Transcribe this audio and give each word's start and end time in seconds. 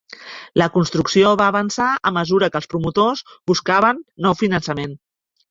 La 0.59 0.67
construcció 0.77 1.33
va 1.41 1.49
avançar 1.53 1.89
a 2.11 2.13
mesura 2.15 2.49
que 2.55 2.59
els 2.61 2.69
promotors 2.73 3.23
buscaven 3.53 4.01
nou 4.27 4.39
finançament. 4.43 4.99